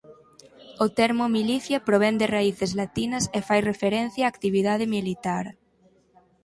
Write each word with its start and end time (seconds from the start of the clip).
O 0.83 0.85
termo 0.99 1.25
"milicia" 1.37 1.85
provén 1.87 2.15
de 2.21 2.27
raíces 2.35 2.71
latinas 2.81 3.23
e 3.37 3.39
fai 3.47 3.59
referencia 3.71 4.25
á 4.27 4.29
actividade 4.33 4.85
militar. 4.95 5.45